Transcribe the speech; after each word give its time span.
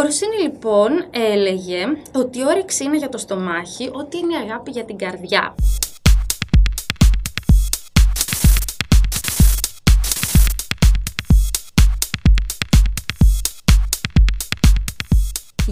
Ο 0.00 0.02
Ρωσίνη 0.02 0.36
λοιπόν 0.42 1.04
έλεγε 1.10 1.86
ότι 2.14 2.38
η 2.38 2.44
όρεξη 2.46 2.84
είναι 2.84 2.96
για 2.96 3.08
το 3.08 3.18
στομάχι, 3.18 3.90
ότι 3.92 4.18
είναι 4.18 4.32
η 4.32 4.36
αγάπη 4.36 4.70
για 4.70 4.84
την 4.84 4.96
καρδιά. 4.98 5.54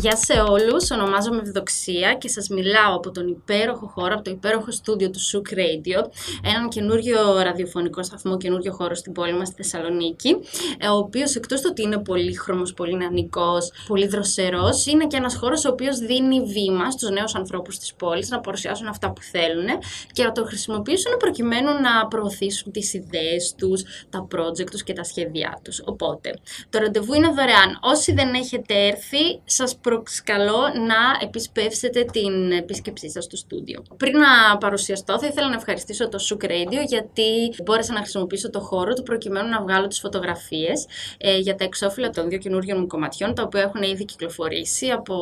Γεια 0.00 0.16
σε 0.16 0.32
όλους, 0.32 0.91
ονομάζομαι 0.91 1.41
Ευδοξία 1.41 2.14
και 2.14 2.29
σας 2.29 2.48
μιλάω 2.48 2.95
από 2.96 3.11
τον 3.11 3.29
υπέροχο 3.29 3.86
χώρο, 3.86 4.14
από 4.14 4.25
το 4.25 4.30
υπέροχο 4.30 4.71
στούντιο 4.71 5.11
του 5.11 5.18
Souk 5.18 5.54
Radio, 5.54 6.11
έναν 6.45 6.68
καινούριο 6.68 7.39
ραδιοφωνικό 7.43 8.03
σταθμό, 8.03 8.36
καινούριο 8.36 8.72
χώρο 8.72 8.95
στην 8.95 9.12
πόλη 9.12 9.32
μας, 9.32 9.48
στη 9.48 9.62
Θεσσαλονίκη, 9.62 10.36
ε, 10.79 10.89
ο 10.89 10.96
οποίος 10.96 11.34
εκτός 11.34 11.61
του 11.61 11.66
ότι 11.71 11.82
είναι 11.82 11.98
πολύχρωμος, 11.98 12.75
πολύ 12.75 12.96
νανικός, 12.96 13.72
πολύ 13.86 14.07
δροσερός, 14.07 14.86
είναι 14.86 15.07
και 15.07 15.16
ένας 15.16 15.36
χώρος 15.36 15.64
ο 15.64 15.68
οποίος 15.68 15.99
δίνει 15.99 16.40
βήμα 16.40 16.90
στους 16.90 17.11
νέους 17.11 17.35
ανθρώπους 17.35 17.79
της 17.79 17.94
πόλης 17.94 18.29
να 18.29 18.40
παρουσιάσουν 18.40 18.86
αυτά 18.86 19.12
που 19.12 19.22
θέλουν 19.22 19.67
και 20.12 20.25
να 20.25 20.32
το 20.32 20.44
χρησιμοποιήσουν 20.44 21.17
προκειμένου 21.17 21.71
να 21.80 22.07
προωθήσουν 22.08 22.72
τις 22.72 22.94
ιδέες 22.94 23.54
τους, 23.58 23.82
τα 24.11 24.26
project 24.35 24.71
τους 24.71 24.82
και 24.82 24.93
τα 24.93 25.04
σχέδιά 25.04 25.61
τους. 25.64 25.82
Οπότε, 25.85 26.39
το 26.71 26.79
ραντεβού 26.79 27.14
είναι 27.14 27.29
δωρεάν. 27.29 27.79
Όσοι 27.80 28.12
δεν 28.12 28.35
έχετε 28.35 28.75
έρθει, 28.86 29.40
σας 29.44 29.76
προσκαλώ 29.88 30.60
να 30.86 31.26
επισπεύσετε 31.26 32.05
την 32.05 32.52
επίσκεψή 32.52 33.10
σας 33.10 33.24
στο 33.24 33.36
στούντιο. 33.36 33.83
Πριν 33.97 34.19
να 34.19 34.58
παρουσιαστώ, 34.58 35.19
θα 35.19 35.27
ήθελα 35.27 35.48
να 35.48 35.55
ευχαριστήσω 35.55 36.08
το 36.08 36.19
Souk 36.28 36.44
Radio 36.44 36.86
γιατί 36.86 37.55
μπόρεσα 37.64 37.92
να 37.92 38.00
χρησιμοποιήσω 38.00 38.50
το 38.50 38.61
χώρο 38.61 38.92
του 38.92 39.02
προκειμένου 39.02 39.48
να 39.48 39.62
βγάλω 39.62 39.86
τις 39.86 40.00
φωτογραφίες 40.00 40.86
ε, 41.19 41.38
για 41.38 41.55
τα 41.55 41.64
εξώφυλλα 41.64 42.11
των 42.11 42.28
δύο 42.28 42.38
καινούριων 42.38 42.78
μου 42.80 42.86
κομματιών, 42.86 43.34
τα 43.34 43.42
οποία 43.42 43.62
έχουν 43.62 43.83
ήδη 43.83 44.05
κυκλοφορήσει 44.05 44.91
από 44.91 45.14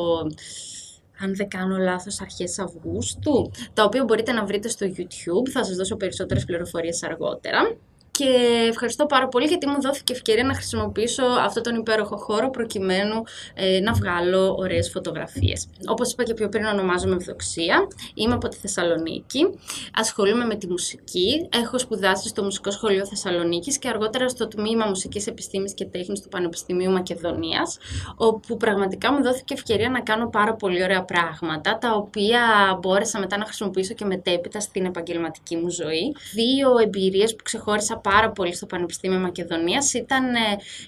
αν 1.19 1.35
δεν 1.35 1.47
κάνω 1.47 1.77
λάθος, 1.77 2.21
αρχές 2.21 2.59
Αυγούστου, 2.59 3.51
τα 3.73 3.83
οποία 3.83 4.03
μπορείτε 4.03 4.31
να 4.31 4.45
βρείτε 4.45 4.67
στο 4.67 4.85
YouTube, 4.97 5.49
θα 5.51 5.63
σας 5.63 5.75
δώσω 5.75 5.95
περισσότερες 5.95 6.45
πληροφορίες 6.45 7.03
αργότερα 7.03 7.77
και 8.17 8.29
ευχαριστώ 8.69 9.05
πάρα 9.05 9.27
πολύ 9.27 9.45
γιατί 9.45 9.67
μου 9.67 9.81
δόθηκε 9.81 10.13
ευκαιρία 10.13 10.43
να 10.43 10.53
χρησιμοποιήσω 10.53 11.23
αυτόν 11.23 11.63
τον 11.63 11.75
υπέροχο 11.75 12.17
χώρο 12.17 12.49
προκειμένου 12.49 13.23
ε, 13.53 13.79
να 13.79 13.93
βγάλω 13.93 14.55
ωραίες 14.57 14.89
φωτογραφίες. 14.89 15.67
Όπως 15.85 16.11
είπα 16.11 16.23
και 16.23 16.33
πιο 16.33 16.49
πριν 16.49 16.65
ονομάζομαι 16.65 17.15
Ευδοξία, 17.15 17.87
είμαι 18.13 18.33
από 18.33 18.47
τη 18.47 18.57
Θεσσαλονίκη, 18.57 19.47
ασχολούμαι 19.93 20.45
με 20.45 20.55
τη 20.55 20.67
μουσική, 20.67 21.47
έχω 21.53 21.79
σπουδάσει 21.79 22.27
στο 22.27 22.43
Μουσικό 22.43 22.71
Σχολείο 22.71 23.05
Θεσσαλονίκης 23.05 23.77
και 23.77 23.87
αργότερα 23.87 24.29
στο 24.29 24.47
Τμήμα 24.47 24.85
Μουσικής 24.85 25.27
Επιστήμης 25.27 25.73
και 25.73 25.85
Τέχνης 25.85 26.21
του 26.21 26.29
Πανεπιστημίου 26.29 26.91
Μακεδονίας, 26.91 27.77
όπου 28.15 28.57
πραγματικά 28.57 29.13
μου 29.13 29.23
δόθηκε 29.23 29.53
ευκαιρία 29.53 29.89
να 29.89 30.01
κάνω 30.01 30.29
πάρα 30.29 30.53
πολύ 30.53 30.83
ωραία 30.83 31.03
πράγματα, 31.03 31.77
τα 31.77 31.93
οποία 31.95 32.39
μπόρεσα 32.81 33.19
μετά 33.19 33.37
να 33.37 33.45
χρησιμοποιήσω 33.45 33.93
και 33.93 34.05
μετέπειτα 34.05 34.59
στην 34.59 34.85
επαγγελματική 34.85 35.55
μου 35.55 35.69
ζωή. 35.69 36.15
Δύο 36.33 36.77
εμπειρίες 36.77 37.35
που 37.35 37.43
ξεχώρισα 37.43 37.97
πάρα 38.09 38.31
πολύ 38.31 38.55
στο 38.55 38.65
Πανεπιστήμιο 38.65 39.19
Μακεδονίας. 39.19 39.93
Ήταν 39.93 40.35
ε, 40.35 40.39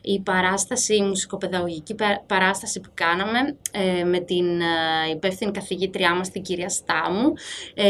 η 0.02 0.20
παράσταση, 0.20 0.96
η 0.96 1.02
μουσικοπαιδαγωγική 1.02 1.96
παράσταση 2.28 2.80
που 2.80 2.90
κάναμε 2.94 3.40
ε, 3.72 4.04
με 4.04 4.20
την 4.20 4.62
ε, 4.62 5.10
υπεύθυνη 5.12 5.52
καθηγήτριά 5.52 6.16
μας, 6.16 6.30
την 6.30 6.42
κυρία 6.42 6.70
Στάμου, 6.70 7.34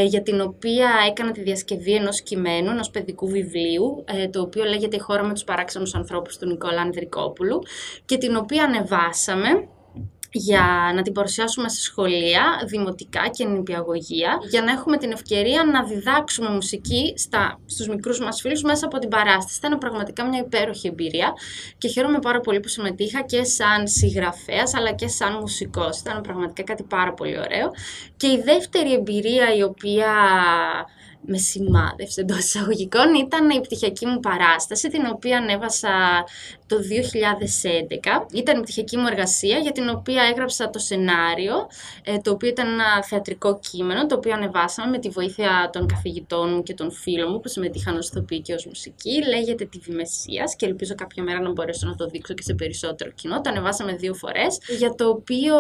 για 0.08 0.22
την 0.22 0.42
οποία 0.42 0.90
έκανα 1.10 1.32
τη 1.32 1.42
διασκευή 1.42 1.94
ενός 1.96 2.22
κειμένου, 2.22 2.70
ενός 2.70 2.90
παιδικού 2.90 3.28
βιβλίου, 3.28 4.04
το 4.32 4.42
οποίο 4.42 4.64
λέγεται 4.64 4.96
«Η 4.96 5.00
χώρα 5.00 5.24
με 5.24 5.34
τους 5.34 5.44
παράξενους 5.44 5.96
ανθρώπους» 5.96 6.38
του 6.38 6.48
Νικόλα 6.48 6.82
Ανδρικόπουλου 6.82 7.64
και 8.06 8.18
την 8.18 8.36
οποία 8.36 8.64
ανεβάσαμε 8.64 9.68
για 10.32 10.92
να 10.96 11.02
την 11.02 11.14
παρουσιάσουμε 11.14 11.70
σε 11.70 11.82
σχολεία, 11.82 12.64
δημοτικά 12.68 13.28
και 13.28 13.46
νηπιαγωγεία, 13.46 14.38
για 14.50 14.62
να 14.62 14.72
έχουμε 14.72 14.98
την 14.98 15.12
ευκαιρία 15.12 15.64
να 15.64 15.84
διδάξουμε 15.84 16.50
μουσική 16.50 17.14
στα, 17.18 17.60
στους 17.66 17.88
μικρούς 17.88 18.20
μας 18.20 18.42
φίλους 18.42 18.62
μέσα 18.62 18.86
από 18.86 19.00
την 19.00 19.10
παράσταση. 19.10 19.58
Ήταν 19.58 19.78
πραγματικά 19.78 20.28
μια 20.28 20.40
υπέροχη 20.40 20.88
εμπειρία 20.88 21.34
και 21.78 21.88
χαίρομαι 21.88 22.20
πάρα 22.20 22.40
πολύ 22.40 22.60
που 22.60 22.68
συμμετείχα 22.68 23.22
και 23.22 23.44
σαν 23.44 23.88
συγγραφέας 23.88 24.74
αλλά 24.74 24.94
και 24.94 25.08
σαν 25.08 25.34
μουσικός. 25.34 26.00
Ήταν 26.00 26.22
πραγματικά 26.22 26.64
κάτι 26.64 26.84
πάρα 26.84 27.14
πολύ 27.14 27.40
ωραίο. 27.40 27.72
Και 28.18 28.28
η 28.28 28.42
δεύτερη 28.46 28.94
εμπειρία 28.94 29.56
η 29.56 29.64
οποία 29.64 30.12
με 31.22 31.38
σημάδευσε 31.38 32.22
εντός 32.22 32.38
εισαγωγικών 32.38 33.14
ήταν 33.14 33.50
η 33.50 33.62
πτυχιακή 33.62 34.06
μου 34.06 34.20
παράσταση, 34.20 34.90
την 34.90 35.02
οποία 35.14 35.38
ανέβασα 35.38 35.90
το 36.68 36.78
2011. 36.78 38.26
Ήταν 38.34 38.58
η 38.58 38.62
πτυχιακή 38.62 38.98
μου 38.98 39.08
εργασία, 39.08 39.58
για 39.58 39.72
την 39.72 39.90
οποία 39.90 40.24
έγραψα 40.24 40.70
το 40.70 40.80
σενάριο, 40.80 41.54
ε, 42.04 42.18
το 42.18 42.32
οποίο 42.32 42.50
ήταν 42.50 42.68
ένα 42.68 43.04
θεατρικό 43.04 43.60
κείμενο, 43.60 44.06
το 44.06 44.16
οποίο 44.16 44.34
ανεβάσαμε 44.34 44.90
με 44.90 45.00
τη 45.00 45.10
βοήθεια 45.10 45.70
των 45.72 45.88
καθηγητών 45.88 46.54
μου 46.54 46.64
και 46.64 46.74
των 46.74 46.92
φίλων 46.92 47.32
μου 47.32 47.40
που 47.40 47.48
συμμετείχαν 47.48 47.98
ως 47.98 48.08
ηθοποιοί 48.08 48.42
και 48.42 48.54
ως 48.54 48.66
μουσική. 48.66 49.24
Λέγεται 49.28 49.66
«Τη 49.66 49.80
Βημεσίας» 49.80 50.56
και 50.56 50.66
ελπίζω 50.66 50.96
κάποια 50.96 51.24
μέρα 51.24 51.40
να 51.40 51.52
μπορέσω 51.52 51.88
να 51.88 51.96
το 51.96 52.08
δείξω 52.08 52.34
και 52.34 52.44
σε 52.44 52.54
περισσότερο 52.54 53.12
κοινό. 53.12 53.42
Το 53.42 53.50
ανεβάσαμε 53.50 53.94
δύο 53.94 54.14
φορές, 54.14 54.58
για 54.78 54.96
το 54.96 55.10
οποίο 55.10 55.56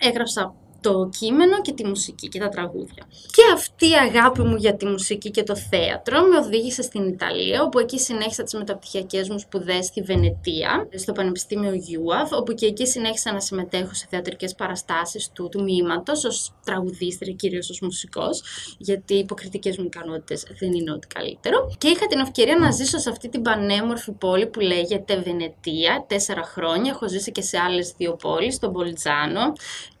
έγραψα 0.00 0.54
το 0.86 1.08
κείμενο 1.18 1.60
και 1.60 1.72
τη 1.72 1.86
μουσική 1.86 2.28
και 2.28 2.38
τα 2.38 2.48
τραγούδια. 2.48 3.06
Και 3.08 3.42
αυτή 3.54 3.88
η 3.88 3.94
αγάπη 3.94 4.42
μου 4.42 4.56
για 4.56 4.76
τη 4.76 4.86
μουσική 4.86 5.30
και 5.30 5.42
το 5.42 5.56
θέατρο 5.56 6.20
με 6.20 6.36
οδήγησε 6.36 6.82
στην 6.82 7.08
Ιταλία, 7.08 7.62
όπου 7.62 7.78
εκεί 7.78 7.98
συνέχισα 7.98 8.42
τις 8.42 8.54
μεταπτυχιακές 8.54 9.28
μου 9.28 9.38
σπουδές 9.38 9.86
στη 9.86 10.02
Βενετία, 10.02 10.88
στο 10.94 11.12
Πανεπιστήμιο 11.12 11.74
Γιούαβ, 11.74 12.32
όπου 12.32 12.52
και 12.52 12.66
εκεί 12.66 12.86
συνέχισα 12.86 13.32
να 13.32 13.40
συμμετέχω 13.40 13.94
σε 13.94 14.06
θεατρικές 14.10 14.54
παραστάσεις 14.54 15.30
του 15.32 15.48
τμήματος, 15.48 16.24
ως 16.24 16.52
τραγουδίστρια, 16.64 17.32
κυρίως 17.32 17.70
ως 17.70 17.80
μουσικός, 17.80 18.42
γιατί 18.78 19.14
οι 19.14 19.18
υποκριτικές 19.18 19.78
μου 19.78 19.84
ικανότητες 19.84 20.46
δεν 20.58 20.72
είναι 20.72 20.92
ό,τι 20.92 21.06
καλύτερο. 21.06 21.74
Και 21.78 21.88
είχα 21.88 22.06
την 22.06 22.18
ευκαιρία 22.18 22.56
να 22.56 22.70
ζήσω 22.70 22.98
σε 22.98 23.10
αυτή 23.10 23.28
την 23.28 23.42
πανέμορφη 23.42 24.12
πόλη 24.12 24.46
που 24.46 24.60
λέγεται 24.60 25.16
Βενετία, 25.16 26.04
τέσσερα 26.08 26.42
χρόνια. 26.42 26.90
Έχω 26.94 27.08
ζήσει 27.08 27.32
και 27.32 27.42
σε 27.42 27.58
άλλες 27.58 27.92
δύο 27.96 28.12
πόλεις, 28.12 28.54
στον 28.54 28.72
Πολτζάνο 28.72 29.52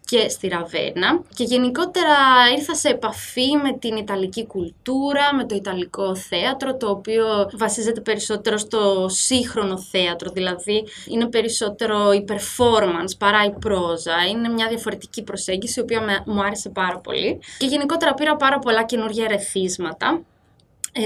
και 0.06 0.28
στη 0.28 0.48
Ραβένα. 0.48 1.22
Και 1.34 1.44
γενικότερα 1.44 2.16
ήρθα 2.56 2.74
σε 2.74 2.88
επαφή 2.88 3.56
με 3.62 3.72
την 3.78 3.96
Ιταλική 3.96 4.46
κουλτούρα, 4.46 5.34
με 5.34 5.44
το 5.46 5.54
Ιταλικό 5.54 6.16
θέατρο 6.16 6.76
το 6.76 6.90
οποίο 6.90 7.50
βασίζεται 7.52 8.00
περισσότερο 8.00 8.56
στο 8.56 9.06
σύγχρονο 9.08 9.78
θέατρο, 9.78 10.30
δηλαδή 10.30 10.84
είναι 11.08 11.26
περισσότερο 11.26 12.12
η 12.12 12.24
performance 12.28 13.18
παρά 13.18 13.44
η 13.44 13.52
πρόζα, 13.60 14.26
είναι 14.30 14.48
μια 14.48 14.68
διαφορετική 14.68 15.22
προσέγγιση 15.22 15.80
η 15.80 15.82
οποία 15.82 16.22
μου 16.26 16.42
άρεσε 16.42 16.68
πάρα 16.68 16.98
πολύ. 16.98 17.38
Και 17.58 17.66
γενικότερα 17.66 18.14
πήρα 18.14 18.36
πάρα 18.36 18.58
πολλά 18.58 18.84
καινούργια 18.84 19.24
ερεθίσματα. 19.24 20.08
ε, 20.08 20.35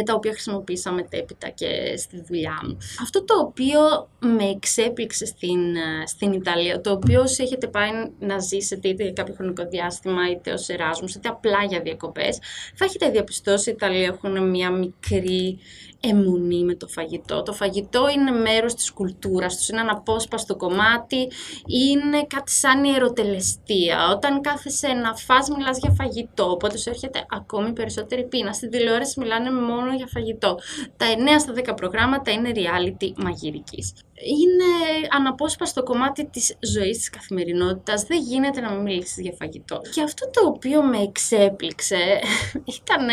τα 0.05 0.15
οποία 0.15 0.33
χρησιμοποίησα 0.33 0.93
μετέπειτα 0.93 1.49
και 1.49 1.97
στη 1.97 2.25
δουλειά 2.28 2.61
μου. 2.67 2.77
Αυτό 3.03 3.25
το 3.25 3.34
οποίο 3.39 4.09
με 4.19 4.45
εξέπληξε 4.45 5.27
στην, 5.27 5.77
ε, 5.77 6.06
στην 6.06 6.33
Ιταλία, 6.33 6.81
το 6.81 6.91
οποίο 6.91 7.21
όσοι 7.21 7.43
έχετε 7.43 7.67
πάει 7.67 7.91
να 8.19 8.39
ζήσετε 8.39 8.89
είτε 8.89 9.03
για 9.03 9.12
κάποιο 9.12 9.34
χρονικό 9.34 9.65
διάστημα, 9.69 10.31
είτε 10.31 10.53
ως 10.53 10.69
Εράσμους, 10.69 11.15
είτε 11.15 11.28
απλά 11.28 11.65
για 11.69 11.81
διακοπές, 11.81 12.39
θα 12.75 12.84
έχετε 12.84 13.11
διαπιστώσει 13.11 13.71
ότι 13.71 13.84
οι 13.84 13.87
Ιταλοί 13.89 14.05
έχουν 14.05 14.51
μια 14.51 14.71
μικρή 14.71 15.59
εμουνή 16.01 16.65
με 16.65 16.75
το 16.75 16.87
φαγητό. 16.87 17.43
Το 17.43 17.53
φαγητό 17.53 18.09
είναι 18.09 18.31
μέρος 18.31 18.75
της 18.75 18.93
κουλτούρας 18.93 19.57
τους, 19.57 19.69
είναι 19.69 19.81
ένα 19.81 19.93
απόσπαστο 19.93 20.57
κομμάτι, 20.57 21.31
είναι 21.67 22.25
κάτι 22.27 22.51
σαν 22.51 22.84
ιεροτελεστία. 22.84 24.09
Όταν 24.11 24.41
κάθεσαι 24.41 24.89
να 24.89 25.15
φας 25.15 25.49
μιλάς 25.49 25.78
για 25.78 25.91
φαγητό, 25.91 26.51
οπότε 26.51 26.78
σου 26.78 26.91
έρχεται 26.91 27.27
ακόμη 27.31 27.72
περισσότερη 27.72 28.25
πείνα. 28.25 28.53
Στην 28.53 28.71
τηλεόραση 28.71 29.21
μιλάνε 29.21 29.51
μόνο 29.51 29.79
για 29.96 30.06
φαγητό. 30.06 30.58
Τα 30.96 31.06
9 31.06 31.41
στα 31.41 31.72
10 31.72 31.76
προγράμματα 31.76 32.30
είναι 32.30 32.52
reality 32.54 33.12
μαγειρικής 33.16 33.92
είναι 34.22 34.64
αναπόσπαστο 35.10 35.82
κομμάτι 35.82 36.26
της 36.26 36.56
ζωής 36.60 36.96
της 36.96 37.10
καθημερινότητας. 37.10 38.02
Δεν 38.02 38.18
γίνεται 38.21 38.60
να 38.60 38.72
μην 38.72 38.82
μιλήσεις 38.82 39.18
για 39.18 39.32
φαγητό. 39.38 39.80
Και 39.94 40.03
αυτό 40.03 40.30
το 40.30 40.47
οποίο 40.47 40.82
με 40.82 40.98
εξέπληξε 40.98 41.97
ήταν 42.78 43.06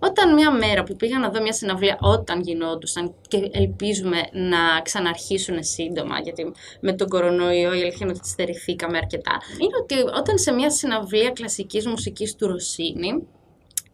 όταν 0.00 0.34
μια 0.34 0.50
μέρα 0.50 0.82
που 0.82 0.96
πήγα 0.96 1.18
να 1.18 1.30
δω 1.30 1.42
μια 1.42 1.52
συναυλία 1.52 1.98
όταν 2.00 2.40
γινόντουσαν 2.40 3.14
και 3.28 3.50
ελπίζουμε 3.52 4.20
να 4.32 4.80
ξαναρχίσουν 4.82 5.62
σύντομα 5.62 6.20
γιατί 6.20 6.52
με 6.80 6.92
τον 6.92 7.08
κορονοϊό 7.08 7.74
η 7.74 7.80
αλήθεια 7.80 7.98
είναι 8.00 8.14
ότι 8.16 8.28
στερηθήκαμε 8.28 8.96
αρκετά. 8.96 9.40
Είναι 9.58 9.76
ότι 9.82 10.18
όταν 10.18 10.38
σε 10.38 10.52
μια 10.52 10.70
συναυλία 10.70 11.30
κλασικής 11.30 11.86
μουσικής 11.86 12.34
του 12.34 12.46
Ρωσίνη 12.46 13.26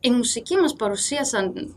η 0.00 0.10
μουσική 0.10 0.56
μας 0.56 0.74
παρουσίασαν 0.74 1.76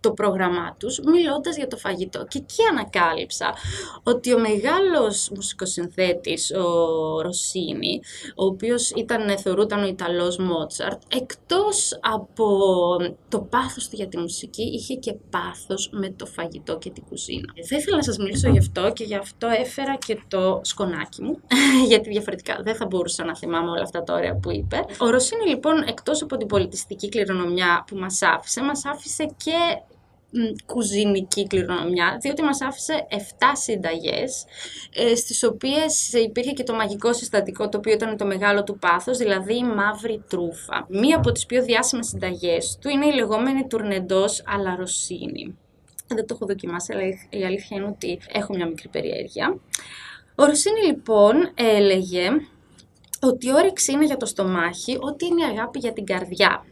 το 0.00 0.10
πρόγραμμά 0.10 0.74
τους 0.78 0.98
μιλώντας 0.98 1.56
για 1.56 1.66
το 1.66 1.76
φαγητό. 1.76 2.26
Και 2.28 2.38
εκεί 2.38 2.62
ανακάλυψα 2.70 3.54
ότι 4.02 4.34
ο 4.34 4.38
μεγάλος 4.38 5.30
μουσικοσυνθέτης, 5.34 6.50
ο 6.50 7.20
Ρωσίνη, 7.20 8.00
ο 8.34 8.44
οποίος 8.44 8.90
ήταν, 8.90 9.38
θεωρούταν 9.38 9.82
ο 9.82 9.86
Ιταλός 9.86 10.36
Μότσαρτ, 10.36 11.00
εκτός 11.08 11.98
από 12.00 12.46
το 13.28 13.40
πάθος 13.40 13.88
του 13.88 13.96
για 13.96 14.08
τη 14.08 14.18
μουσική, 14.18 14.62
είχε 14.62 14.94
και 14.94 15.14
πάθος 15.30 15.90
με 15.92 16.10
το 16.10 16.26
φαγητό 16.26 16.78
και 16.78 16.90
την 16.90 17.02
κουζίνα. 17.08 17.52
Θα 17.68 17.76
ήθελα 17.76 17.96
να 17.96 18.02
σας 18.02 18.18
μιλήσω 18.18 18.48
γι' 18.48 18.58
αυτό 18.58 18.92
και 18.92 19.04
γι' 19.04 19.14
αυτό 19.14 19.46
έφερα 19.46 19.96
και 19.96 20.20
το 20.28 20.60
σκονάκι 20.62 21.22
μου, 21.22 21.40
γιατί 21.88 22.08
διαφορετικά 22.08 22.60
δεν 22.62 22.74
θα 22.74 22.86
μπορούσα 22.86 23.24
να 23.24 23.36
θυμάμαι 23.36 23.70
όλα 23.70 23.82
αυτά 23.82 24.02
τα 24.02 24.14
ωραία 24.14 24.34
που 24.34 24.50
είπε. 24.50 24.84
Ο 24.98 25.10
Ρωσίνη 25.10 25.48
λοιπόν, 25.48 25.82
εκτός 25.86 26.22
από 26.22 26.36
την 26.36 26.46
πολιτιστική 26.46 27.08
κληρονομιά 27.08 27.84
που 27.86 27.96
μας 27.96 28.22
άφησε, 28.22 28.62
μας 28.62 28.84
άφησε 28.84 29.34
και 29.36 29.52
κουζινική 30.66 31.46
κληρονομιά, 31.46 32.18
διότι 32.20 32.42
μας 32.42 32.60
άφησε 32.60 33.06
7 33.10 33.16
συνταγές, 33.52 34.44
ε, 34.94 35.14
στις 35.14 35.42
οποίες 35.44 36.12
υπήρχε 36.12 36.52
και 36.52 36.62
το 36.62 36.74
μαγικό 36.74 37.12
συστατικό, 37.12 37.68
το 37.68 37.78
οποίο 37.78 37.92
ήταν 37.92 38.16
το 38.16 38.26
μεγάλο 38.26 38.64
του 38.64 38.78
πάθος, 38.78 39.18
δηλαδή 39.18 39.56
η 39.56 39.64
μαύρη 39.64 40.24
τρούφα. 40.28 40.86
Μία 40.88 41.16
από 41.16 41.32
τις 41.32 41.46
πιο 41.46 41.62
διάσημες 41.62 42.06
συνταγές 42.06 42.78
του 42.80 42.88
είναι 42.88 43.06
η 43.06 43.12
λεγόμενη 43.12 43.66
τουρνεντός 43.66 44.42
αλαροσίνη. 44.46 45.58
Δεν 46.06 46.26
το 46.26 46.34
έχω 46.34 46.46
δοκιμάσει, 46.46 46.92
αλλά 46.92 47.02
η 47.30 47.44
αλήθεια 47.44 47.76
είναι 47.76 47.86
ότι 47.86 48.18
έχω 48.32 48.54
μια 48.54 48.66
μικρή 48.66 48.88
περιέργεια. 48.88 49.58
Ο 50.34 50.44
Ρωσίνη 50.44 50.80
λοιπόν 50.80 51.50
έλεγε 51.54 52.28
ότι 53.20 53.46
η 53.46 53.52
όρεξη 53.52 53.92
είναι 53.92 54.04
για 54.04 54.16
το 54.16 54.26
στομάχι, 54.26 54.96
ότι 55.00 55.26
είναι 55.26 55.40
η 55.40 55.44
αγάπη 55.44 55.78
για 55.78 55.92
την 55.92 56.04
καρδιά. 56.04 56.64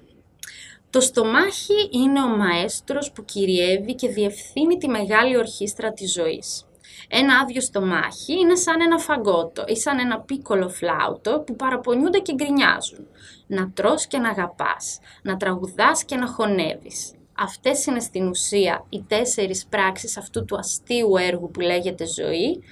Το 0.90 1.00
στομάχι 1.00 1.88
είναι 1.90 2.23
ο 2.23 2.29
μαέστρος 2.29 3.12
που 3.12 3.25
κυριεύει 3.25 3.94
και 3.94 4.08
διευθύνει 4.08 4.76
τη 4.76 4.88
μεγάλη 4.88 5.37
ορχήστρα 5.37 5.93
της 5.93 6.12
ζωής. 6.12 6.64
Ένα 7.08 7.38
άδειο 7.38 7.61
στομάχι 7.61 8.32
είναι 8.32 8.55
σαν 8.55 8.81
ένα 8.81 8.99
φαγκότο 8.99 9.64
ή 9.67 9.76
σαν 9.76 9.99
ένα 9.99 10.20
πίκολο 10.20 10.69
φλάουτο 10.69 11.43
που 11.46 11.56
παραπονιούνται 11.56 12.19
και 12.19 12.35
γκρινιάζουν. 12.35 13.06
Να 13.46 13.70
τρως 13.70 14.06
και 14.06 14.19
να 14.19 14.29
αγαπάς, 14.29 14.99
να 15.23 15.37
τραγουδάς 15.37 16.05
και 16.05 16.17
να 16.17 16.26
χωνεύεις. 16.26 17.12
Αυτές 17.40 17.87
είναι 17.87 18.00
στην 18.00 18.29
ουσία 18.29 18.85
οι 18.88 19.05
τέσσερις 19.08 19.67
πράξεις 19.67 20.17
αυτού 20.17 20.44
του 20.44 20.56
αστείου 20.56 21.17
έργου 21.17 21.50
που 21.50 21.61
λέγεται 21.61 22.06
ζωή 22.06 22.62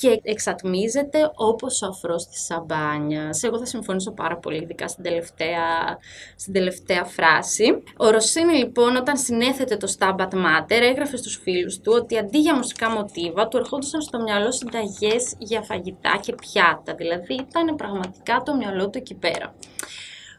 και 0.00 0.20
εξατμίζεται 0.22 1.30
όπως 1.34 1.82
ο 1.82 1.86
αφρός 1.86 2.26
της 2.26 2.44
σαμπάνιας. 2.44 3.42
Εγώ 3.42 3.58
θα 3.58 3.66
συμφωνήσω 3.66 4.10
πάρα 4.12 4.36
πολύ, 4.36 4.62
ειδικά 4.62 4.88
στην 4.88 5.04
τελευταία, 5.04 5.98
στην 6.36 6.52
τελευταία 6.52 7.04
φράση. 7.04 7.82
Ο 7.96 8.10
Ρωσίνη 8.10 8.56
λοιπόν 8.56 8.96
όταν 8.96 9.16
συνέθετε 9.16 9.76
το 9.76 9.94
Stabat 9.98 10.28
Mater 10.28 10.80
έγραφε 10.90 11.16
στους 11.16 11.40
φίλους 11.42 11.78
του 11.80 11.92
ότι 11.94 12.18
αντί 12.18 12.38
για 12.38 12.56
μουσικά 12.56 12.90
μοτίβα 12.90 13.48
του 13.48 13.56
ερχόντουσαν 13.56 14.02
στο 14.02 14.20
μυαλό 14.22 14.52
συνταγές 14.52 15.34
για 15.38 15.62
φαγητά 15.62 16.18
και 16.22 16.34
πιάτα. 16.34 16.94
Δηλαδή 16.94 17.34
ήταν 17.34 17.76
πραγματικά 17.76 18.42
το 18.44 18.56
μυαλό 18.56 18.90
του 18.90 18.98
εκεί 18.98 19.14
πέρα. 19.14 19.54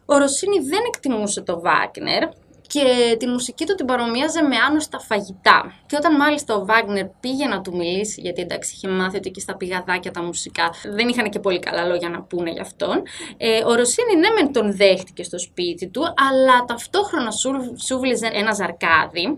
Ο 0.05 0.17
Ρωσίνη 0.17 0.59
δεν 0.59 0.79
εκτιμούσε 0.87 1.41
το 1.41 1.59
Βάγνερ, 1.59 2.23
και 2.69 3.15
τη 3.19 3.27
μουσική 3.27 3.65
του 3.65 3.75
την 3.75 3.85
παρομοίαζε 3.85 4.41
με 4.41 4.55
άνοστα 4.55 4.99
φαγητά. 4.99 5.73
Και 5.85 5.95
όταν 5.95 6.15
μάλιστα 6.15 6.55
ο 6.55 6.65
Βάγνερ 6.65 7.05
πήγε 7.05 7.45
να 7.45 7.61
του 7.61 7.75
μιλήσει, 7.75 8.21
γιατί 8.21 8.41
εντάξει 8.41 8.73
είχε 8.75 8.87
μάθει 8.87 9.17
ότι 9.17 9.29
και 9.31 9.39
στα 9.39 9.57
πηγαδάκια 9.57 10.11
τα 10.11 10.23
μουσικά 10.23 10.69
δεν 10.95 11.07
είχαν 11.07 11.29
και 11.29 11.39
πολύ 11.39 11.59
καλά 11.59 11.85
λόγια 11.85 12.09
να 12.09 12.21
πούνε 12.21 12.51
γι' 12.51 12.59
αυτόν, 12.59 13.01
ε, 13.37 13.63
ο 13.65 13.73
Ρωσίνη 13.75 14.15
ναι 14.15 14.29
μεν 14.29 14.53
τον 14.53 14.75
δέχτηκε 14.75 15.23
στο 15.23 15.39
σπίτι 15.39 15.87
του, 15.87 16.01
αλλά 16.01 16.65
ταυτόχρονα 16.65 17.31
σούβλιζε 17.77 18.29
ένα 18.33 18.53
ζαρκάδι 18.53 19.37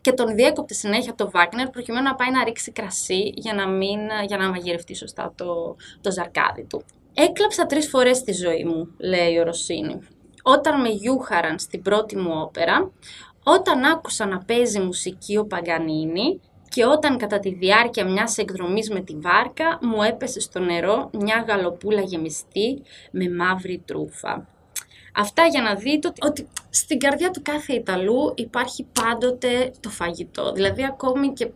και 0.00 0.12
τον 0.12 0.34
διέκοπτε 0.34 0.74
συνέχεια 0.74 1.14
το 1.14 1.30
Βάγνερ 1.30 1.68
προκειμένου 1.68 2.04
να 2.04 2.14
πάει 2.14 2.30
να 2.30 2.44
ρίξει 2.44 2.72
κρασί 2.72 3.32
για 3.34 3.54
να, 3.54 3.68
μην, 3.68 4.00
για 4.26 4.36
να 4.36 4.48
μαγειρευτεί 4.48 4.94
σωστά 4.94 5.32
το, 5.36 5.76
το 6.00 6.10
ζαρκάδι 6.10 6.64
του. 6.64 6.84
Έκλαψα 7.14 7.66
τρεις 7.66 7.88
φορές 7.88 8.16
στη 8.16 8.32
ζωή 8.32 8.64
μου, 8.64 8.94
λέει 8.98 9.38
ο 9.38 9.44
Ρωσίνη 9.44 9.98
όταν 10.46 10.80
με 10.80 10.88
γιούχαραν 10.88 11.58
στην 11.58 11.82
πρώτη 11.82 12.16
μου 12.16 12.32
όπερα, 12.34 12.90
όταν 13.44 13.84
άκουσα 13.84 14.26
να 14.26 14.38
παίζει 14.38 14.80
μουσική 14.80 15.36
ο 15.36 15.46
Παγκανίνη 15.46 16.40
και 16.68 16.84
όταν 16.84 17.18
κατά 17.18 17.38
τη 17.38 17.54
διάρκεια 17.54 18.04
μιας 18.04 18.38
εκδρομής 18.38 18.90
με 18.90 19.00
τη 19.00 19.16
βάρκα 19.16 19.78
μου 19.82 20.02
έπεσε 20.02 20.40
στο 20.40 20.58
νερό 20.60 21.10
μια 21.12 21.44
γαλοπούλα 21.48 22.00
γεμιστή 22.00 22.82
με 23.10 23.30
μαύρη 23.30 23.82
τρούφα. 23.84 24.48
Αυτά 25.16 25.46
για 25.46 25.62
να 25.62 25.74
δείτε 25.74 26.12
ότι 26.22 26.48
στην 26.70 26.98
καρδιά 26.98 27.30
του 27.30 27.42
κάθε 27.42 27.72
Ιταλού 27.72 28.32
υπάρχει 28.34 28.86
πάντοτε 29.00 29.72
το 29.80 29.88
φαγητό. 29.88 30.52
Δηλαδή 30.52 30.84
ακόμη 30.84 31.32
και 31.32 31.50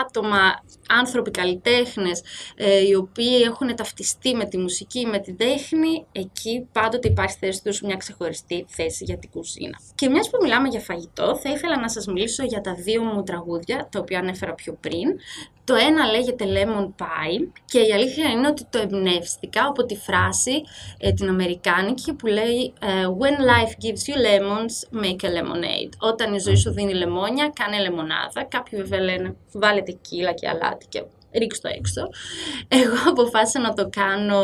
άτομα, 0.00 0.64
άνθρωποι 0.88 1.30
καλλιτέχνες, 1.30 2.22
ε, 2.56 2.86
οι 2.86 2.94
οποίοι 2.94 3.42
έχουν 3.44 3.76
ταυτιστεί 3.76 4.34
με 4.34 4.44
τη 4.44 4.58
μουσική, 4.58 5.06
με 5.06 5.18
την 5.18 5.36
τέχνη, 5.36 6.06
εκεί 6.12 6.68
πάντοτε 6.72 7.08
υπάρχει 7.08 7.36
θέση 7.40 7.62
τους 7.64 7.80
μια 7.80 7.96
ξεχωριστή 7.96 8.64
θέση 8.68 9.04
για 9.04 9.18
την 9.18 9.30
κουζίνα. 9.30 9.78
Και 9.94 10.08
μιας 10.08 10.30
που 10.30 10.38
μιλάμε 10.42 10.68
για 10.68 10.80
φαγητό, 10.80 11.36
θα 11.36 11.50
ήθελα 11.50 11.80
να 11.80 11.88
σας 11.88 12.06
μιλήσω 12.06 12.44
για 12.44 12.60
τα 12.60 12.74
δύο 12.74 13.02
μου 13.02 13.22
τραγούδια, 13.22 13.88
τα 13.90 14.00
οποία 14.00 14.18
ανέφερα 14.18 14.54
πιο 14.54 14.78
πριν. 14.80 15.06
Το 15.64 15.74
ένα 15.74 16.10
λέγεται 16.10 16.44
Lemon 16.44 17.02
Pie 17.02 17.48
και 17.64 17.80
η 17.80 17.92
αλήθεια 17.92 18.30
είναι 18.30 18.48
ότι 18.48 18.66
το 18.70 18.78
εμπνεύστηκα 18.78 19.66
από 19.66 19.84
τη 19.84 19.96
φράση 19.96 20.62
ε, 20.98 21.12
την 21.12 21.28
αμερικάνικη 21.28 22.12
που 22.12 22.26
λέει 22.26 22.72
ε, 22.80 22.88
When 23.20 23.36
life 23.50 23.72
gives 23.84 24.02
you 24.08 24.16
lemons, 24.26 25.02
make 25.02 25.24
a 25.28 25.30
lemonade. 25.30 25.92
Όταν 25.98 26.34
η 26.34 26.38
ζωή 26.38 26.56
σου 26.56 26.72
δίνει 26.72 26.94
λεμόνια, 26.94 27.52
κάνε 27.54 27.78
λεμονάδα. 27.78 28.44
Κάποιοι 28.48 28.78
βέβαια 28.78 29.00
λένε 29.00 29.36
βάλε 29.68 29.82
τεκίλα 29.82 30.32
και 30.32 30.48
αλάτι 30.48 30.86
και 30.88 31.02
ρίξω 31.38 31.60
το 31.60 31.68
έξω. 31.78 32.02
Εγώ 32.68 32.96
αποφάσισα 33.12 33.60
να 33.60 33.72
το 33.72 33.88
κάνω 33.88 34.40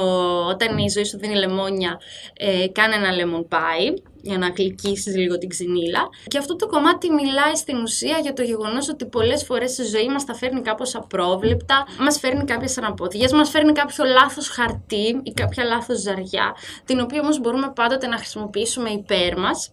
όταν 0.47 0.79
η 0.79 0.89
ζωή 0.89 1.05
σου 1.05 1.19
δίνει 1.19 1.35
λεμόνια, 1.35 2.01
ε, 2.37 2.67
κάνε 2.73 2.95
ένα 2.95 3.11
lemon 3.19 3.55
pie 3.55 3.95
για 4.23 4.39
να 4.39 4.49
γλυκίσεις 4.57 5.17
λίγο 5.17 5.39
την 5.39 5.49
ξυνήλα. 5.49 6.09
Και 6.29 6.39
αυτό 6.39 6.57
το 6.57 6.67
κομμάτι 6.67 7.11
μιλάει 7.11 7.55
στην 7.55 7.77
ουσία 7.77 8.19
για 8.19 8.33
το 8.33 8.43
γεγονός 8.43 8.89
ότι 8.89 9.05
πολλές 9.07 9.45
φορές 9.45 9.79
η 9.79 9.85
ζωή 9.85 10.09
μας 10.09 10.25
τα 10.25 10.35
φέρνει 10.35 10.61
κάπως 10.61 10.95
απρόβλεπτα, 10.95 11.87
μας 11.99 12.19
φέρνει 12.19 12.45
κάποιες 12.45 12.79
αναποδίες, 12.79 13.33
μας 13.33 13.51
φέρνει 13.51 13.73
κάποιο 13.73 14.05
λάθος 14.05 14.49
χαρτί 14.49 15.21
ή 15.23 15.33
κάποια 15.33 15.65
λάθος 15.65 16.01
ζαριά, 16.01 16.55
την 16.85 17.01
οποία 17.01 17.21
όμως 17.21 17.41
μπορούμε 17.41 17.73
πάντοτε 17.75 18.07
να 18.07 18.17
χρησιμοποιήσουμε 18.17 18.91
υπέρ 18.91 19.39
μας 19.39 19.73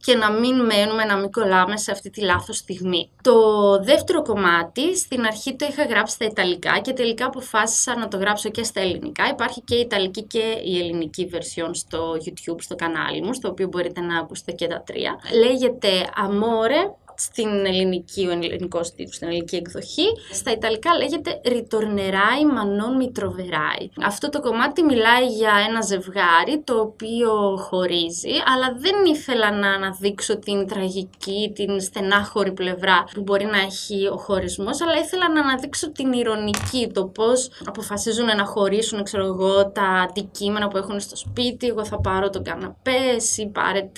και 0.00 0.14
να 0.14 0.30
μην 0.30 0.54
μένουμε, 0.64 1.04
να 1.04 1.16
μην 1.16 1.30
κολλάμε 1.30 1.76
σε 1.76 1.90
αυτή 1.90 2.10
τη 2.10 2.20
λάθος 2.20 2.56
στιγμή. 2.56 3.10
Το 3.22 3.38
δεύτερο 3.82 4.22
κομμάτι, 4.22 4.96
στην 4.96 5.24
αρχή 5.24 5.56
το 5.56 5.66
είχα 5.70 5.84
γράψει 5.84 6.14
στα 6.14 6.24
Ιταλικά 6.24 6.78
και 6.78 6.92
τελικά 6.92 7.26
αποφάσισα 7.26 7.96
να 7.96 8.08
το 8.08 8.16
γράψω 8.16 8.50
και 8.50 8.62
στα 8.62 8.80
Ελληνικά. 8.80 9.28
Υπάρχει 9.28 9.60
και 9.60 9.74
η 9.74 9.80
Ιταλική 9.80 10.22
και 10.22 10.60
η 10.64 10.78
Ελληνική 10.78 11.30
version 11.32 11.70
στο 11.72 12.12
YouTube, 12.12 12.56
στο 12.58 12.74
κανάλι 12.74 13.22
μου, 13.22 13.34
στο 13.34 13.48
οποίο 13.48 13.68
μπορείτε 13.68 14.00
να 14.00 14.18
ακούσετε 14.18 14.52
και 14.52 14.66
τα 14.66 14.82
τρία. 14.86 15.18
Λέγεται 15.32 15.88
Amore 16.26 17.07
στην 17.18 17.66
ελληνική, 17.66 18.26
ο 18.26 18.30
ελληνικός 18.30 18.94
τίτλος, 18.94 19.14
στην 19.14 19.28
ελληνική 19.28 19.56
εκδοχή. 19.56 20.06
Στα 20.32 20.50
Ιταλικά 20.50 20.94
λέγεται 20.94 21.40
Ritornerai 21.44 22.40
ma 22.54 22.62
non 22.78 22.92
mi 23.00 23.20
troverai. 23.20 23.86
Αυτό 24.04 24.28
το 24.28 24.40
κομμάτι 24.40 24.82
μιλάει 24.82 25.26
για 25.26 25.52
ένα 25.68 25.80
ζευγάρι 25.80 26.62
το 26.64 26.80
οποίο 26.80 27.56
χωρίζει, 27.56 28.34
αλλά 28.54 28.76
δεν 28.78 28.94
ήθελα 29.14 29.50
να 29.52 29.68
αναδείξω 29.72 30.38
την 30.38 30.66
τραγική, 30.66 31.52
την 31.54 31.80
στενάχωρη 31.80 32.52
πλευρά 32.52 33.04
που 33.14 33.20
μπορεί 33.20 33.44
να 33.44 33.58
έχει 33.58 34.08
ο 34.12 34.16
χωρισμός, 34.16 34.80
αλλά 34.80 34.98
ήθελα 34.98 35.32
να 35.32 35.40
αναδείξω 35.40 35.92
την 35.92 36.12
ηρωνική, 36.12 36.90
το 36.94 37.04
πώς 37.06 37.50
αποφασίζουν 37.64 38.26
να 38.26 38.44
χωρίσουν, 38.44 39.02
ξέρω 39.02 39.24
εγώ, 39.24 39.70
τα 39.70 40.06
αντικείμενα 40.08 40.68
που 40.68 40.76
έχουν 40.76 41.00
στο 41.00 41.16
σπίτι. 41.16 41.66
Εγώ 41.66 41.84
θα 41.84 42.00
πάρω 42.00 42.30
τον 42.30 42.42
καναπέ, 42.42 42.98
εσύ 43.16 43.46
πάρε 43.46 43.90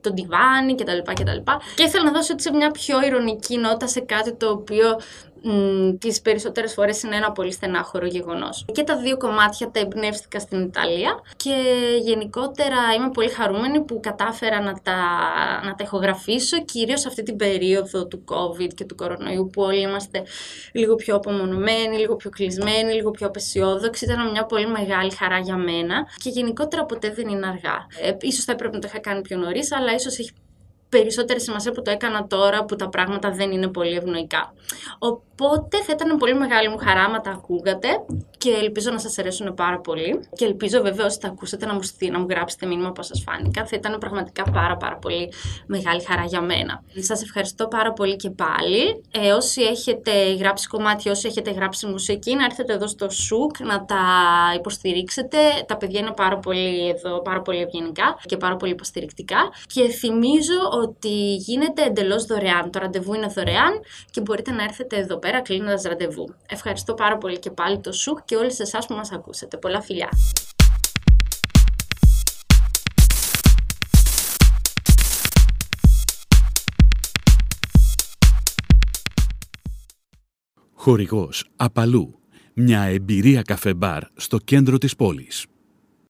τον 0.00 0.14
τιβάνι 0.14 0.74
κτλ. 0.74 0.98
κτλ. 1.04 1.38
Και 1.74 1.82
ήθελα 1.82 2.04
να 2.04 2.12
δώσω 2.12 2.32
έτσι 2.32 2.50
μια 2.60 2.70
πιο 2.70 3.02
ηρωνική 3.02 3.56
νότα 3.56 3.86
σε 3.86 4.00
κάτι 4.00 4.34
το 4.34 4.50
οποίο 4.50 5.00
μ, 5.42 5.96
τις 5.98 6.20
περισσότερες 6.20 6.72
φορές 6.72 7.02
είναι 7.02 7.16
ένα 7.16 7.32
πολύ 7.32 7.52
στενάχωρο 7.52 8.06
γεγονός. 8.06 8.64
Και 8.72 8.82
τα 8.82 8.96
δύο 8.96 9.16
κομμάτια 9.16 9.70
τα 9.70 9.80
εμπνεύστηκα 9.80 10.38
στην 10.38 10.62
Ιταλία 10.62 11.20
και 11.36 11.54
γενικότερα 12.02 12.76
είμαι 12.96 13.10
πολύ 13.10 13.28
χαρούμενη 13.28 13.80
που 13.80 14.00
κατάφερα 14.02 14.60
να 14.60 14.72
τα, 14.82 14.98
να 15.64 15.74
τα 15.74 15.84
ηχογραφήσω 15.84 16.64
κυρίως 16.64 17.06
αυτή 17.06 17.22
την 17.22 17.36
περίοδο 17.36 18.06
του 18.06 18.24
COVID 18.28 18.74
και 18.74 18.84
του 18.84 18.94
κορονοϊού 18.94 19.50
που 19.52 19.62
όλοι 19.62 19.80
είμαστε 19.80 20.22
λίγο 20.72 20.94
πιο 20.94 21.16
απομονωμένοι, 21.16 21.96
λίγο 21.96 22.16
πιο 22.16 22.30
κλεισμένοι, 22.30 22.92
λίγο 22.92 23.10
πιο 23.10 23.26
απεσιόδοξοι. 23.26 24.04
Ήταν 24.04 24.30
μια 24.30 24.44
πολύ 24.44 24.66
μεγάλη 24.66 25.10
χαρά 25.10 25.38
για 25.38 25.56
μένα 25.56 26.06
και 26.22 26.30
γενικότερα 26.30 26.84
ποτέ 26.84 27.10
δεν 27.10 27.28
είναι 27.28 27.46
αργά. 27.46 27.86
Ε, 28.00 28.12
ίσως 28.20 28.44
θα 28.44 28.52
έπρεπε 28.52 28.74
να 28.74 28.80
το 28.80 28.86
είχα 28.90 29.00
κάνει 29.00 29.20
πιο 29.20 29.36
νωρίς, 29.36 29.72
αλλά 29.72 29.94
ίσως 29.94 30.18
έχει 30.18 30.30
περισσότερη 30.90 31.40
σημασία 31.40 31.72
που 31.72 31.82
το 31.82 31.90
έκανα 31.90 32.26
τώρα 32.26 32.64
που 32.64 32.76
τα 32.76 32.88
πράγματα 32.88 33.30
δεν 33.30 33.50
είναι 33.50 33.68
πολύ 33.68 33.96
ευνοϊκά. 33.96 34.52
Οπότε 34.98 35.76
θα 35.82 35.92
ήταν 35.92 36.16
πολύ 36.16 36.34
μεγάλη 36.34 36.68
μου 36.68 36.78
χαρά 36.78 37.08
να 37.08 37.20
τα 37.20 37.30
ακούγατε 37.30 37.88
και 38.40 38.50
ελπίζω 38.50 38.90
να 38.90 38.98
σας 38.98 39.18
αρέσουν 39.18 39.54
πάρα 39.54 39.80
πολύ. 39.80 40.28
Και 40.32 40.44
ελπίζω 40.44 40.80
βέβαια 40.82 41.06
όσοι 41.06 41.20
τα 41.20 41.28
ακούσατε 41.28 41.66
να 41.66 41.74
μου, 41.74 41.80
να 42.10 42.18
μου 42.18 42.26
γράψετε 42.30 42.66
μήνυμα 42.66 42.92
πώς 42.92 43.06
σας 43.06 43.22
φάνηκα. 43.26 43.66
Θα 43.66 43.76
ήταν 43.76 43.98
πραγματικά 43.98 44.42
πάρα 44.42 44.76
πάρα 44.76 44.96
πολύ 44.96 45.32
μεγάλη 45.66 46.02
χαρά 46.04 46.24
για 46.24 46.40
μένα. 46.40 46.82
Σας 46.98 47.22
ευχαριστώ 47.22 47.68
πάρα 47.68 47.92
πολύ 47.92 48.16
και 48.16 48.30
πάλι. 48.30 49.02
Ε, 49.10 49.32
όσοι 49.32 49.62
έχετε 49.62 50.34
γράψει 50.34 50.68
κομμάτια, 50.68 51.10
όσοι 51.10 51.26
έχετε 51.28 51.50
γράψει 51.50 51.86
μουσική, 51.86 52.34
να 52.34 52.44
έρθετε 52.44 52.72
εδώ 52.72 52.86
στο 52.86 53.10
ΣΟΥΚ 53.10 53.60
να 53.60 53.84
τα 53.84 54.04
υποστηρίξετε. 54.56 55.38
Τα 55.66 55.76
παιδιά 55.76 56.00
είναι 56.00 56.12
πάρα 56.16 56.38
πολύ 56.38 56.88
εδώ, 56.88 57.22
πάρα 57.22 57.40
πολύ 57.42 57.60
ευγενικά 57.60 58.18
και 58.26 58.36
πάρα 58.36 58.56
πολύ 58.56 58.72
υποστηρικτικά. 58.72 59.40
Και 59.66 59.88
θυμίζω 59.88 60.60
ότι 60.82 61.34
γίνεται 61.34 61.82
εντελώς 61.82 62.24
δωρεάν. 62.24 62.70
Το 62.70 62.78
ραντεβού 62.78 63.14
είναι 63.14 63.26
δωρεάν 63.26 63.72
και 64.10 64.20
μπορείτε 64.20 64.50
να 64.50 64.62
έρθετε 64.62 64.96
εδώ 64.96 65.18
πέρα 65.18 65.40
κλείνοντας 65.40 65.82
ραντεβού. 65.82 66.34
Ευχαριστώ 66.48 66.94
πάρα 66.94 67.16
πολύ 67.18 67.38
και 67.38 67.50
πάλι 67.50 67.80
το 67.80 67.92
ΣΟΥΚ 67.92 68.18
και 68.30 68.36
όλους 68.36 68.58
εσάς 68.58 68.86
που 68.86 68.94
μας 68.94 69.12
ακούσατε. 69.12 69.56
Πολλά 69.56 69.80
φιλιά! 69.82 70.08
Χορηγός 80.72 81.44
Απαλού. 81.56 82.20
Μια 82.54 82.80
εμπειρία 82.80 83.42
καφέ 83.42 83.74
μπαρ 83.74 84.02
στο 84.16 84.38
κέντρο 84.38 84.78
της 84.78 84.96
πόλης. 84.96 85.46